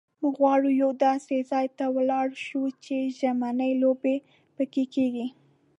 موږ 0.21 0.35
غواړو 0.41 0.69
یوه 0.81 0.93
داسې 1.07 1.35
ځای 1.51 1.65
ته 1.77 1.85
ولاړ 1.95 2.27
شو 2.45 2.61
چې 2.85 2.95
ژمنۍ 3.17 3.73
لوبې 3.81 4.15
پکښې 4.55 4.85
کېږي. 4.95 5.27